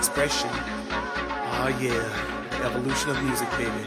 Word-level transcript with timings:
Expression. 0.00 0.48
Ah, 1.52 1.68
yeah, 1.78 2.00
the 2.48 2.64
evolution 2.64 3.10
of 3.10 3.22
music, 3.22 3.50
baby. 3.50 3.84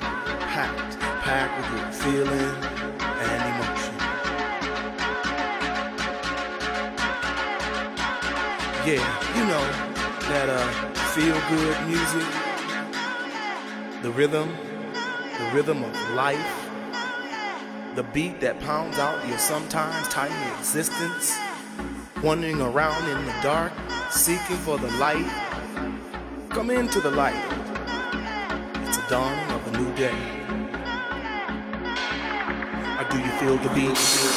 Packed, 0.53 0.99
packed 1.25 1.57
with 1.73 1.95
feeling 2.03 2.53
and 3.01 3.41
emotion. 3.49 3.95
Yeah, 8.85 9.01
you 9.33 9.43
know 9.49 9.65
that 10.29 10.49
uh, 10.49 10.69
feel 11.15 11.33
good 11.49 11.75
music, 11.87 12.27
the 14.03 14.11
rhythm, 14.11 14.55
the 15.39 15.49
rhythm 15.51 15.83
of 15.83 16.11
life, 16.11 16.69
the 17.95 18.03
beat 18.03 18.39
that 18.39 18.59
pounds 18.59 18.99
out 18.99 19.27
your 19.27 19.39
sometimes 19.39 20.07
tiny 20.09 20.59
existence, 20.59 21.35
wandering 22.21 22.61
around 22.61 23.09
in 23.09 23.25
the 23.25 23.33
dark, 23.41 23.73
seeking 24.11 24.57
for 24.57 24.77
the 24.77 24.91
light. 24.97 25.52
Come 26.53 26.69
into 26.69 27.01
the 27.01 27.09
light. 27.09 27.33
It's 28.85 28.99
a 28.99 29.09
dawn 29.09 29.49
of 29.49 29.73
a 29.73 29.77
new 29.77 29.91
day. 29.95 30.13
Or 32.99 33.05
do 33.09 33.17
you 33.17 33.31
feel 33.39 33.57
the 33.57 33.69
beat? 33.73 34.32